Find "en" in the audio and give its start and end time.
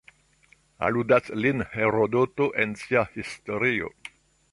2.65-2.73